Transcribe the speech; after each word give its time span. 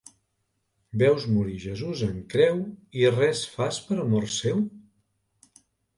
Veus 1.01 1.27
morir 1.33 1.57
Jesús 1.65 2.01
en 2.07 2.17
creu 2.33 2.57
i 3.03 3.07
res 3.19 3.45
fas 3.59 3.81
per 3.91 3.99
amor 4.07 4.27
seu? 4.39 4.65